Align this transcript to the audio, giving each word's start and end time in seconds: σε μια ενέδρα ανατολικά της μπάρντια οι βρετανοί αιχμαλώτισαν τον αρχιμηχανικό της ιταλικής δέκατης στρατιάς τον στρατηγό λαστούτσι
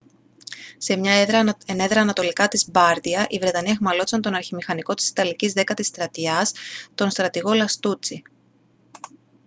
σε 0.77 0.95
μια 0.95 1.13
ενέδρα 1.65 2.01
ανατολικά 2.01 2.47
της 2.47 2.69
μπάρντια 2.69 3.25
οι 3.29 3.39
βρετανοί 3.39 3.69
αιχμαλώτισαν 3.69 4.21
τον 4.21 4.33
αρχιμηχανικό 4.35 4.93
της 4.93 5.09
ιταλικής 5.09 5.53
δέκατης 5.53 5.87
στρατιάς 5.87 6.51
τον 6.95 7.09
στρατηγό 7.09 7.53
λαστούτσι 7.53 8.23